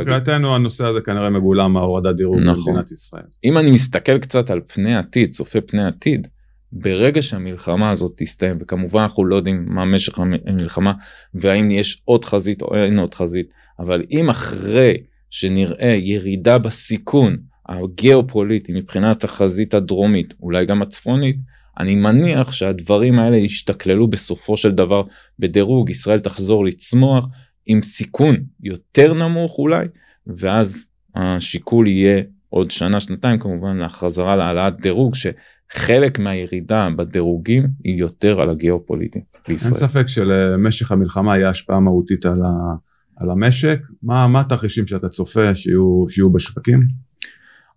מבחינתנו 0.02 0.56
הנושא 0.56 0.86
הזה 0.86 1.02
כנראה 1.02 1.30
מגולם 1.30 1.74
מהורדת 1.74 2.16
דירוג 2.16 2.40
נכון. 2.40 2.66
במדינת 2.66 2.92
ישראל. 2.92 3.24
אם 3.44 3.58
אני 3.58 3.72
מסתכל 3.72 4.18
קצת 4.18 4.50
על 4.50 4.62
פני 4.68 4.96
עתיד 4.96 5.30
צופה 5.30 5.62
פני 5.62 5.86
עתיד 5.86 6.28
ברגע 6.72 7.22
שהמלחמה 7.22 7.92
הזאת 7.92 8.12
תסתיים 8.18 8.58
וכמובן 8.62 9.02
אנחנו 9.02 9.26
לא 9.26 9.36
יודעים 9.36 9.66
מה 9.68 9.86
משך 9.86 10.20
המלחמה 10.20 10.94
והאם 11.34 11.72
יש 11.72 12.02
עוד 12.06 12.26
חזית 12.26 12.62
או 12.62 12.76
אין 12.76 13.00
עוד 13.00 13.14
חזית 13.14 13.54
אבל 13.82 14.04
אם 14.12 14.30
אחרי 14.30 14.98
שנראה 15.30 15.96
ירידה 16.00 16.58
בסיכון 16.58 17.38
הגיאופוליטי 17.70 18.74
מבחינת 18.76 19.24
החזית 19.24 19.74
הדרומית 19.74 20.34
אולי 20.42 20.66
גם 20.66 20.82
הצפונית 20.82 21.36
אני 21.80 21.96
מניח 21.96 22.52
שהדברים 22.52 23.20
האלה 23.20 23.38
ישתכללו 23.38 24.08
בסופו 24.08 24.58
של 24.58 24.72
דבר 24.72 25.04
בדירוג 25.40 25.90
ישראל 25.90 26.20
תחזור 26.20 26.66
לצמוח 26.66 27.26
עם 27.66 27.84
סיכון 27.84 28.38
יותר 28.64 29.14
נמוך 29.14 29.60
אולי 29.60 29.86
ואז 30.28 30.88
השיקול 31.16 31.88
יהיה 31.88 32.24
עוד 32.50 32.72
שנה 32.72 33.00
שנתיים 33.00 33.40
כמובן 33.40 33.78
לחזרה 33.78 34.36
להעלאת 34.36 34.82
דירוג 34.82 35.14
שחלק 35.16 36.20
מהירידה 36.20 36.88
בדירוגים 36.98 37.68
היא 37.84 37.96
יותר 38.00 38.42
על 38.42 38.50
הגיאופוליטי 38.50 39.20
בישראל. 39.48 39.74
אין 39.74 39.80
ספק 39.80 40.08
שלמשך 40.08 40.92
המלחמה 40.92 41.38
יהיה 41.38 41.50
השפעה 41.50 41.80
מהותית 41.80 42.26
על, 42.26 42.42
ה, 42.42 42.76
על 43.24 43.30
המשק 43.30 43.80
מה, 44.04 44.28
מה 44.28 44.40
התרחישים 44.40 44.88
שאתה 44.88 45.10
צופה 45.10 45.56
שיהיו, 45.56 46.06
שיהיו 46.10 46.34
בשווקים? 46.34 46.88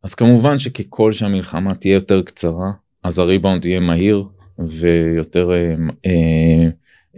אז 0.03 0.15
כמובן 0.15 0.59
שככל 0.59 1.13
שהמלחמה 1.13 1.75
תהיה 1.75 1.95
יותר 1.95 2.23
קצרה 2.23 2.73
אז 3.03 3.19
הריבאונד 3.19 3.65
יהיה 3.67 3.81
מהיר 3.81 4.25
ויותר 4.59 5.51
אה, 5.53 5.75
אה, 6.07 6.69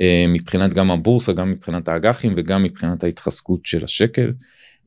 אה, 0.00 0.24
מבחינת 0.28 0.74
גם 0.74 0.90
הבורסה 0.90 1.32
גם 1.32 1.50
מבחינת 1.50 1.88
האג"חים 1.88 2.34
וגם 2.36 2.62
מבחינת 2.62 3.04
ההתחזקות 3.04 3.66
של 3.66 3.84
השקל. 3.84 4.32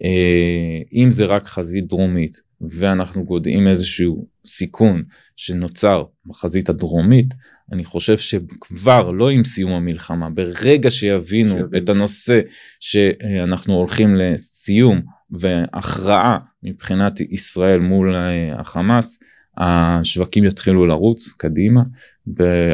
אה, 0.03 0.81
אם 0.93 1.11
זה 1.11 1.25
רק 1.25 1.47
חזית 1.47 1.87
דרומית 1.87 2.41
ואנחנו 2.61 3.25
גודעים 3.25 3.67
איזשהו 3.67 4.27
סיכון 4.49 5.03
שנוצר 5.35 6.03
בחזית 6.25 6.69
הדרומית 6.69 7.33
אני 7.71 7.85
חושב 7.85 8.17
שכבר 8.17 9.09
לא 9.11 9.29
עם 9.29 9.43
סיום 9.43 9.71
המלחמה 9.71 10.29
ברגע 10.29 10.89
שיבינו 10.89 11.49
שיבין. 11.49 11.83
את 11.83 11.89
הנושא 11.89 12.39
שאנחנו 12.79 13.73
הולכים 13.73 14.15
לסיום 14.15 15.01
והכרעה 15.31 16.37
מבחינת 16.63 17.21
ישראל 17.21 17.79
מול 17.79 18.15
אה, 18.15 18.59
החמאס 18.59 19.19
השווקים 19.57 20.43
יתחילו 20.43 20.85
לרוץ 20.85 21.33
קדימה 21.37 21.81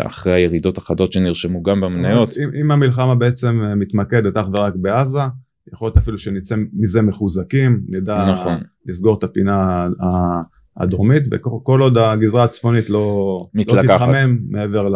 אחרי 0.05 0.34
הירידות 0.34 0.77
החדות 0.77 1.13
שנרשמו 1.13 1.63
גם 1.63 1.82
במניות. 1.82 2.38
אם, 2.38 2.50
אם 2.62 2.72
המלחמה 2.72 3.15
בעצם 3.15 3.62
מתמקדת 3.75 4.38
אך 4.38 4.48
ורק 4.53 4.74
בעזה 4.75 5.20
יכול 5.74 5.86
להיות 5.86 5.98
אפילו 5.98 6.17
שנצא 6.17 6.55
מזה 6.74 7.01
מחוזקים 7.01 7.82
נדע 7.89 8.34
נכון. 8.34 8.58
לסגור 8.86 9.17
את 9.17 9.24
הפינה 9.24 9.88
הדרומית 10.77 11.24
וכל 11.32 11.82
עוד 11.82 11.98
הגזרה 11.98 12.44
הצפונית 12.44 12.89
לא, 12.89 13.38
לא 13.53 13.82
תתחמם 13.82 14.38
מעבר 14.50 14.88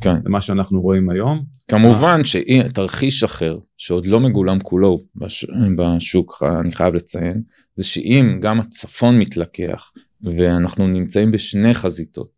כן. 0.00 0.14
למה 0.24 0.40
שאנחנו 0.40 0.80
רואים 0.80 1.10
היום. 1.10 1.44
כמובן 1.68 2.20
שתרחיש 2.24 3.24
אחר 3.24 3.58
שעוד 3.76 4.06
לא 4.06 4.20
מגולם 4.20 4.60
כולו 4.60 5.00
בש... 5.16 5.46
בשוק 5.76 6.42
אני 6.60 6.72
חייב 6.72 6.94
לציין 6.94 7.42
זה 7.74 7.84
שאם 7.84 8.38
גם 8.40 8.60
הצפון 8.60 9.18
מתלקח 9.18 9.92
ואנחנו 10.22 10.86
נמצאים 10.86 11.30
בשני 11.30 11.74
חזיתות 11.74 12.30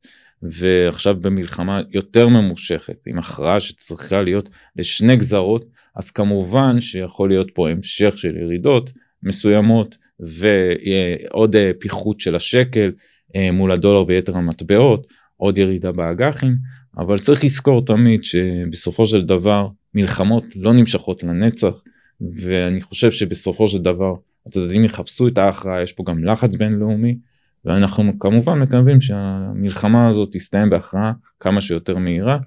ועכשיו 0.42 1.16
במלחמה 1.20 1.80
יותר 1.90 2.28
ממושכת 2.28 2.96
עם 3.06 3.18
הכרעה 3.18 3.60
שצריכה 3.60 4.22
להיות 4.22 4.48
לשני 4.76 5.16
גזרות 5.16 5.64
אז 5.96 6.10
כמובן 6.10 6.80
שיכול 6.80 7.28
להיות 7.28 7.50
פה 7.54 7.68
המשך 7.70 8.18
של 8.18 8.36
ירידות 8.36 8.92
מסוימות 9.22 9.96
ועוד 10.21 11.56
אה, 11.56 11.71
פיחות 11.80 12.21
של 12.21 12.37
השקל 12.37 12.92
אה, 13.37 13.52
מול 13.52 13.73
הדולר 13.73 14.04
ויתר 14.09 14.37
המטבעות 14.37 15.06
עוד 15.37 15.59
ירידה 15.59 15.92
באג"חים 15.92 16.56
אבל 16.99 17.18
צריך 17.18 17.44
לזכור 17.44 17.85
תמיד 17.85 18.25
שבסופו 18.25 19.06
של 19.06 19.25
דבר 19.25 19.68
מלחמות 19.94 20.44
לא 20.56 20.73
נמשכות 20.73 21.23
לנצח 21.23 21.83
ואני 22.21 22.80
חושב 22.80 23.11
שבסופו 23.11 23.68
של 23.68 23.83
דבר 23.83 24.14
הצדדים 24.47 24.85
יחפשו 24.85 25.28
את 25.28 25.38
ההכרעה 25.38 25.83
יש 25.83 25.92
פה 25.92 26.04
גם 26.06 26.25
לחץ 26.25 26.56
בינלאומי 26.56 27.16
ואנחנו 27.64 28.18
כמובן 28.18 28.59
מקווים 28.59 29.00
שהמלחמה 29.00 30.09
הזאת 30.09 30.28
תסתיים 30.33 30.71
בהכרעה 30.71 31.12
כמה 31.40 31.61
שיותר 31.61 31.99
מהירה 31.99 32.38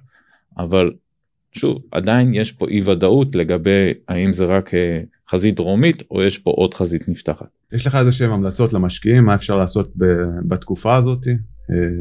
אבל 0.58 0.90
שוב 1.52 1.82
עדיין 1.90 2.34
יש 2.34 2.52
פה 2.52 2.68
אי 2.68 2.82
ודאות 2.82 3.34
לגבי 3.34 3.92
האם 4.08 4.32
זה 4.32 4.44
רק 4.44 4.74
אה, 4.74 5.00
חזית 5.30 5.54
דרומית 5.56 6.02
או 6.10 6.22
יש 6.22 6.38
פה 6.38 6.50
עוד 6.50 6.74
חזית 6.74 7.08
נפתחת. 7.08 7.46
יש 7.72 7.86
לך 7.86 7.94
איזה 7.94 8.12
שהם 8.12 8.30
המלצות 8.30 8.72
למשקיעים 8.72 9.24
מה 9.24 9.34
אפשר 9.34 9.56
לעשות 9.56 9.92
בתקופה 10.48 10.96
הזאת 10.96 11.26
אה, 11.28 11.34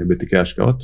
בתיקי 0.08 0.38
השקעות? 0.38 0.84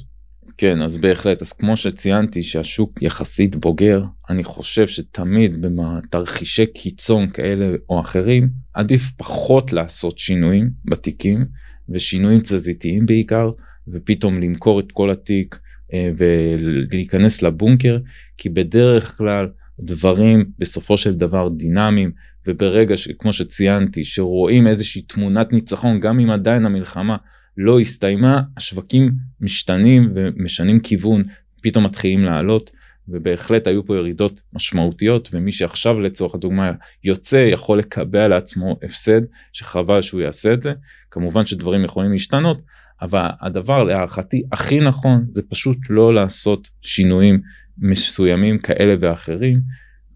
כן 0.57 0.81
אז 0.81 0.97
בהחלט 0.97 1.41
אז 1.41 1.53
כמו 1.53 1.77
שציינתי 1.77 2.43
שהשוק 2.43 3.01
יחסית 3.01 3.55
בוגר 3.55 4.03
אני 4.29 4.43
חושב 4.43 4.87
שתמיד 4.87 5.57
בתרחישי 5.61 6.65
קיצון 6.65 7.29
כאלה 7.29 7.75
או 7.89 7.99
אחרים 7.99 8.49
עדיף 8.73 9.11
פחות 9.17 9.73
לעשות 9.73 10.19
שינויים 10.19 10.69
בתיקים 10.85 11.45
ושינויים 11.89 12.39
תזזיתיים 12.39 13.05
בעיקר 13.05 13.51
ופתאום 13.87 14.41
למכור 14.41 14.79
את 14.79 14.91
כל 14.91 15.09
התיק 15.09 15.59
אה, 15.93 16.09
ולהיכנס 16.17 17.41
לבונקר 17.41 17.97
כי 18.37 18.49
בדרך 18.49 19.17
כלל 19.17 19.47
דברים 19.79 20.45
בסופו 20.59 20.97
של 20.97 21.13
דבר 21.13 21.49
דינמיים 21.49 22.11
וברגע 22.47 22.97
שכמו 22.97 23.33
שציינתי 23.33 24.03
שרואים 24.03 24.67
איזושהי 24.67 25.01
תמונת 25.01 25.53
ניצחון 25.53 25.99
גם 25.99 26.19
אם 26.19 26.29
עדיין 26.29 26.65
המלחמה 26.65 27.17
לא 27.57 27.79
הסתיימה 27.79 28.41
השווקים 28.57 29.11
משתנים 29.41 30.11
ומשנים 30.15 30.79
כיוון 30.79 31.23
פתאום 31.61 31.83
מתחילים 31.83 32.23
לעלות 32.23 32.69
ובהחלט 33.07 33.67
היו 33.67 33.85
פה 33.85 33.95
ירידות 33.95 34.41
משמעותיות 34.53 35.29
ומי 35.33 35.51
שעכשיו 35.51 35.99
לצורך 35.99 36.35
הדוגמה 36.35 36.71
יוצא 37.03 37.47
יכול 37.51 37.79
לקבע 37.79 38.27
לעצמו 38.27 38.77
הפסד 38.83 39.21
שחבל 39.53 40.01
שהוא 40.01 40.21
יעשה 40.21 40.53
את 40.53 40.61
זה. 40.61 40.73
כמובן 41.11 41.45
שדברים 41.45 41.83
יכולים 41.83 42.11
להשתנות 42.11 42.61
אבל 43.01 43.27
הדבר 43.41 43.83
להערכתי 43.83 44.43
הכי 44.51 44.79
נכון 44.79 45.25
זה 45.31 45.41
פשוט 45.49 45.77
לא 45.89 46.13
לעשות 46.13 46.69
שינויים 46.81 47.41
מסוימים 47.77 48.59
כאלה 48.59 48.95
ואחרים 48.99 49.59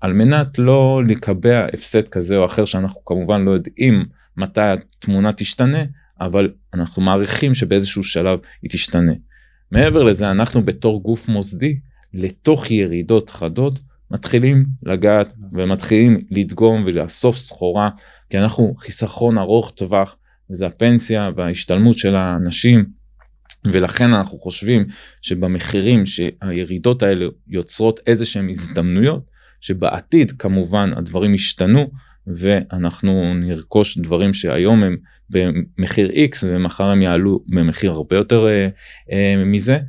על 0.01 0.13
מנת 0.13 0.59
לא 0.59 1.01
לקבע 1.07 1.65
הפסד 1.73 2.07
כזה 2.07 2.37
או 2.37 2.45
אחר 2.45 2.65
שאנחנו 2.65 3.05
כמובן 3.05 3.41
לא 3.41 3.51
יודעים 3.51 4.05
מתי 4.37 4.61
התמונה 4.61 5.31
תשתנה 5.31 5.83
אבל 6.21 6.51
אנחנו 6.73 7.01
מעריכים 7.01 7.53
שבאיזשהו 7.53 8.03
שלב 8.03 8.39
היא 8.61 8.71
תשתנה. 8.71 9.13
מעבר 9.71 10.03
לזה 10.03 10.31
אנחנו 10.31 10.65
בתור 10.65 11.03
גוף 11.03 11.27
מוסדי 11.27 11.79
לתוך 12.13 12.71
ירידות 12.71 13.29
חדות 13.29 13.79
מתחילים 14.11 14.65
לגעת 14.83 15.33
ומתחילים 15.53 16.21
לדגום 16.31 16.83
ולאסוף 16.85 17.37
סחורה 17.37 17.89
כי 18.29 18.37
אנחנו 18.37 18.75
חיסכון 18.77 19.37
ארוך 19.37 19.71
טווח 19.75 20.15
וזה 20.51 20.67
הפנסיה 20.67 21.29
וההשתלמות 21.35 21.97
של 21.97 22.15
האנשים 22.15 22.85
ולכן 23.65 24.13
אנחנו 24.13 24.37
חושבים 24.39 24.85
שבמחירים 25.21 26.05
שהירידות 26.05 27.03
האלה 27.03 27.25
יוצרות 27.47 27.99
איזה 28.07 28.25
שהם 28.25 28.49
הזדמנויות 28.49 29.36
שבעתיד 29.61 30.31
כמובן 30.31 30.91
הדברים 30.95 31.33
ישתנו 31.33 31.89
ואנחנו 32.27 33.33
נרכוש 33.33 33.97
דברים 33.97 34.33
שהיום 34.33 34.83
הם 34.83 34.97
במחיר 35.29 36.09
x 36.09 36.37
ומחר 36.43 36.83
הם 36.83 37.01
יעלו 37.01 37.43
במחיר 37.47 37.91
הרבה 37.91 38.15
יותר 38.15 38.47
אה, 38.47 38.67
אה, 39.11 39.43
מזה. 39.45 39.79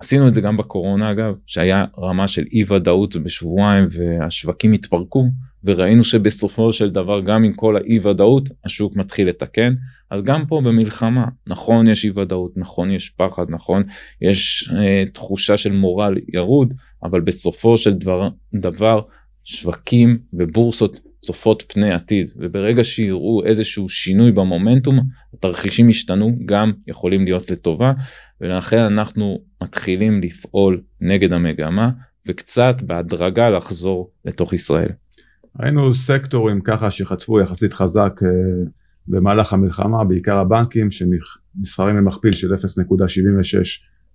עשינו 0.00 0.28
את 0.28 0.34
זה 0.34 0.40
גם 0.40 0.56
בקורונה 0.56 1.10
אגב 1.10 1.34
שהיה 1.46 1.84
רמה 1.98 2.28
של 2.28 2.44
אי 2.52 2.64
ודאות 2.68 3.16
בשבועיים 3.16 3.88
והשווקים 3.90 4.72
התפרקו 4.72 5.28
וראינו 5.64 6.04
שבסופו 6.04 6.72
של 6.72 6.90
דבר 6.90 7.20
גם 7.20 7.44
עם 7.44 7.52
כל 7.52 7.76
האי 7.76 7.98
ודאות 7.98 8.48
השוק 8.64 8.96
מתחיל 8.96 9.28
לתקן 9.28 9.74
אז 10.10 10.22
גם 10.22 10.46
פה 10.46 10.60
במלחמה 10.64 11.24
נכון 11.46 11.88
יש 11.88 12.04
אי 12.04 12.10
ודאות 12.10 12.52
נכון 12.56 12.90
יש 12.90 13.08
פחד 13.08 13.44
נכון 13.48 13.82
יש 14.22 14.70
אה, 14.76 15.04
תחושה 15.12 15.56
של 15.56 15.72
מורל 15.72 16.14
ירוד 16.34 16.74
אבל 17.02 17.20
בסופו 17.20 17.78
של 17.78 17.94
דבר, 17.94 18.28
דבר 18.54 19.00
שווקים 19.44 20.18
ובורסות 20.32 21.00
צופות 21.22 21.64
פני 21.68 21.92
עתיד 21.92 22.30
וברגע 22.36 22.84
שיראו 22.84 23.44
איזשהו 23.44 23.88
שינוי 23.88 24.32
במומנטום 24.32 25.00
התרחישים 25.34 25.88
השתנו 25.88 26.38
גם 26.46 26.72
יכולים 26.86 27.24
להיות 27.24 27.50
לטובה 27.50 27.92
ולכן 28.40 28.78
אנחנו 28.78 29.40
מתחילים 29.62 30.22
לפעול 30.22 30.82
נגד 31.00 31.32
המגמה 31.32 31.90
וקצת 32.28 32.76
בהדרגה 32.82 33.50
לחזור 33.50 34.10
לתוך 34.24 34.52
ישראל. 34.52 34.88
ראינו 35.60 35.94
סקטורים 35.94 36.60
ככה 36.60 36.90
שחטפו 36.90 37.40
יחסית 37.40 37.72
חזק 37.72 38.20
אה, 38.22 38.28
במהלך 39.08 39.52
המלחמה 39.52 40.04
בעיקר 40.04 40.38
הבנקים 40.38 40.88
שנסחרים 40.90 41.96
במכפיל 41.96 42.32
של 42.32 42.54
0.76 42.54 42.58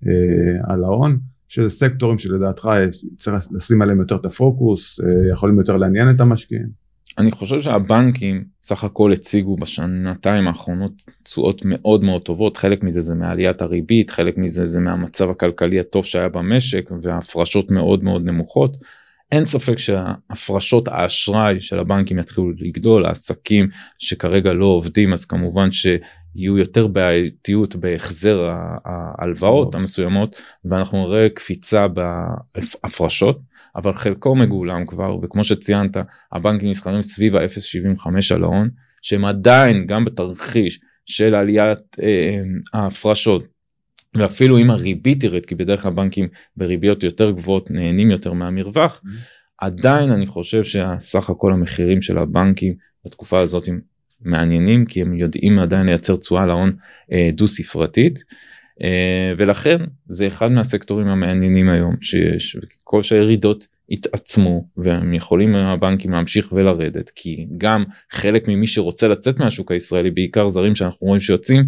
אה, 0.08 0.74
על 0.74 0.84
ההון 0.84 1.20
שזה 1.48 1.70
סקטורים 1.70 2.18
שלדעתך 2.18 2.70
צריך 3.18 3.36
לשים 3.52 3.82
עליהם 3.82 4.00
יותר 4.00 4.16
את 4.16 4.26
הפוקוס 4.26 5.00
אה, 5.00 5.34
יכולים 5.34 5.60
יותר 5.60 5.78
לעניין 5.78 6.10
את 6.10 6.22
המשקיעים. 6.22 6.86
אני 7.18 7.32
חושב 7.32 7.62
שהבנקים 7.62 8.44
סך 8.62 8.84
הכל 8.84 9.12
הציגו 9.12 9.56
בשנתיים 9.56 10.48
האחרונות 10.48 10.92
תשואות 11.24 11.62
מאוד 11.66 12.04
מאוד 12.04 12.22
טובות 12.22 12.58
חלק 12.58 12.84
מזה 12.84 13.02
זה 13.02 13.16
מעליית 13.16 13.62
הריבית 13.62 14.10
חלק 14.10 14.38
מזה 14.38 14.68
זה 14.68 14.80
מהמצב 14.80 15.30
הכלכלי 15.30 15.80
הטוב 15.80 16.06
שהיה 16.06 16.30
במשק 16.30 16.90
והפרשות 17.02 17.72
מאוד 17.72 18.04
מאוד 18.04 18.26
נמוכות. 18.26 18.78
אין 19.32 19.46
ספק 19.46 19.78
שהפרשות 19.78 20.88
האשראי 20.88 21.62
של 21.62 21.80
הבנקים 21.80 22.20
יתחילו 22.20 22.52
לגדול 22.58 23.06
העסקים 23.06 23.68
שכרגע 24.00 24.54
לא 24.54 24.66
עובדים 24.66 25.14
אז 25.14 25.26
כמובן 25.26 25.72
שיהיו 25.72 26.58
יותר 26.58 26.88
בעייתיות 26.88 27.76
בהחזר 27.76 28.50
ההלוואות 28.86 29.76
המסוימות 29.76 30.42
ואנחנו 30.66 31.08
נראה 31.08 31.30
קפיצה 31.30 31.88
בהפרשות. 32.54 33.40
אבל 33.76 33.94
חלקו 33.94 34.36
מגולם 34.36 34.86
כבר 34.86 35.18
וכמו 35.22 35.44
שציינת 35.44 35.98
הבנקים 36.32 36.70
נסחרים 36.70 37.02
סביב 37.02 37.36
ה-0.75 37.36 38.36
על 38.36 38.44
ההון 38.44 38.70
שהם 39.02 39.26
עדיין 39.26 39.86
גם 39.88 40.06
בתרחיש 40.06 40.80
של 41.06 41.36
עליית 41.36 41.80
אה, 42.02 42.42
ההפרשות 42.74 43.55
ואפילו 44.16 44.58
אם 44.58 44.70
הריבית 44.70 45.22
תרד 45.22 45.46
כי 45.46 45.56
בדרך 45.56 45.82
כלל 45.82 45.92
בנקים 45.92 46.28
בריביות 46.58 47.04
יותר 47.04 47.32
גבוהות 47.32 47.72
נהנים 47.72 48.12
יותר 48.12 48.34
מהמרווח 48.34 49.02
mm-hmm. 49.06 49.10
עדיין 49.58 50.12
אני 50.12 50.28
חושב 50.28 50.64
שהסך 50.64 51.30
הכל 51.30 51.54
המחירים 51.54 52.02
של 52.02 52.18
הבנקים 52.18 52.74
בתקופה 53.06 53.40
הזאת 53.40 53.68
הם 53.68 53.80
מעניינים 54.22 54.86
כי 54.86 55.02
הם 55.02 55.14
יודעים 55.14 55.60
עדיין 55.60 55.86
לייצר 55.86 56.16
תשואה 56.16 56.46
להון 56.46 56.76
אה, 57.12 57.30
דו 57.34 57.48
ספרתית. 57.48 58.20
אה, 58.82 59.34
ולכן 59.38 59.78
זה 60.08 60.28
אחד 60.28 60.52
מהסקטורים 60.52 61.08
המעניינים 61.08 61.70
היום 61.70 61.96
שיש 62.02 62.58
כל 62.84 63.02
שהירידות 63.02 63.68
התעצמו 63.90 64.68
והם 64.78 65.14
יכולים 65.14 65.56
הבנקים 65.56 66.12
להמשיך 66.12 66.52
ולרדת 66.52 67.12
כי 67.16 67.48
גם 67.58 67.84
חלק 68.12 68.48
ממי 68.48 68.68
שרוצה 68.68 69.08
לצאת 69.08 69.40
מהשוק 69.40 69.72
הישראלי 69.72 70.12
בעיקר 70.12 70.50
זרים 70.50 70.76
שאנחנו 70.76 71.08
רואים 71.08 71.22
שיוצאים 71.22 71.66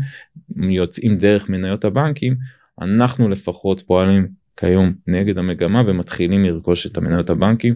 יוצאים 0.58 1.18
דרך 1.18 1.50
מניות 1.50 1.86
הבנקים 1.86 2.36
אנחנו 2.82 3.30
לפחות 3.30 3.82
פועלים 3.82 4.28
כיום 4.58 4.94
נגד 5.08 5.38
המגמה 5.38 5.84
ומתחילים 5.88 6.46
לרכוש 6.46 6.88
את 6.88 6.98
המניות 6.98 7.30
הבנקים 7.30 7.76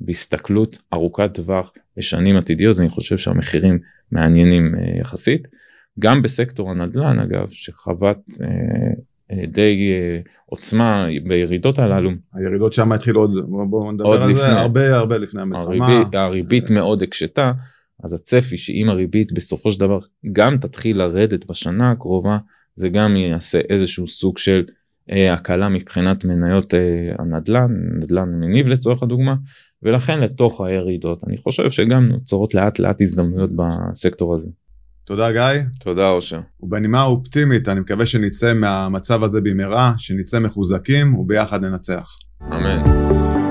בהסתכלות 0.00 0.78
ארוכת 0.92 1.30
טווח 1.34 1.72
לשנים 1.96 2.36
עתידיות 2.36 2.78
אני 2.78 2.88
חושב 2.88 3.18
שהמחירים 3.18 3.78
מעניינים 4.12 4.74
אה, 4.74 5.00
יחסית. 5.00 5.61
גם 5.98 6.22
בסקטור 6.22 6.70
הנדל"ן 6.70 7.18
אגב 7.18 7.46
שחוות 7.50 8.18
אה, 8.42 8.46
אה, 9.30 9.46
די 9.46 9.92
אה, 9.92 10.20
עוצמה 10.46 11.06
בירידות 11.24 11.78
הללו. 11.78 12.10
הירידות 12.34 12.72
שם 12.72 12.92
התחילו 12.92 13.20
עוד, 13.20 13.36
בואו 13.70 13.92
נדבר 13.92 14.22
על 14.22 14.30
לפני, 14.30 14.40
זה 14.42 14.60
הרבה 14.60 14.96
הרבה 14.96 15.18
לפני 15.18 15.42
המלחמה. 15.42 15.64
הריבית, 15.64 16.14
הריבית 16.14 16.70
מאוד 16.70 17.02
הקשתה 17.02 17.52
אז 18.02 18.12
הצפי 18.12 18.56
שאם 18.56 18.86
הריבית 18.88 19.32
בסופו 19.32 19.70
של 19.70 19.80
דבר 19.80 19.98
גם 20.32 20.58
תתחיל 20.58 20.98
לרדת 20.98 21.46
בשנה 21.46 21.90
הקרובה 21.90 22.38
זה 22.74 22.88
גם 22.88 23.16
יעשה 23.16 23.60
איזשהו 23.70 24.08
סוג 24.08 24.38
של 24.38 24.64
אה, 25.10 25.32
הקלה 25.32 25.68
מבחינת 25.68 26.24
מניות 26.24 26.74
אה, 26.74 26.80
הנדל"ן, 27.18 27.68
נדל"ן 28.00 28.28
מניב 28.40 28.66
לצורך 28.66 29.02
הדוגמה 29.02 29.34
ולכן 29.82 30.20
לתוך 30.20 30.60
הירידות 30.60 31.24
אני 31.26 31.36
חושב 31.36 31.70
שגם 31.70 32.08
נוצרות 32.08 32.54
לאט 32.54 32.78
לאט 32.78 33.02
הזדמנויות 33.02 33.50
בסקטור 33.56 34.34
הזה. 34.34 34.48
תודה 35.04 35.32
גיא. 35.32 35.62
תודה 35.80 36.08
אושר. 36.08 36.40
ובנימה 36.60 37.02
אופטימית 37.02 37.68
אני 37.68 37.80
מקווה 37.80 38.06
שנצא 38.06 38.54
מהמצב 38.54 39.22
הזה 39.22 39.40
במהרה, 39.40 39.92
שנצא 39.98 40.40
מחוזקים 40.40 41.14
וביחד 41.14 41.64
ננצח. 41.64 42.16
אמן. 42.42 43.41